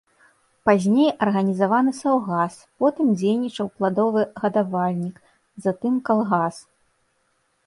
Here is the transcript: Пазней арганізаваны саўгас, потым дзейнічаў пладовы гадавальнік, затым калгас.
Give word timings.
Пазней 0.67 1.09
арганізаваны 1.25 1.91
саўгас, 2.01 2.57
потым 2.85 3.11
дзейнічаў 3.19 3.67
пладовы 3.77 4.21
гадавальнік, 4.45 5.15
затым 5.67 5.93
калгас. 6.11 6.55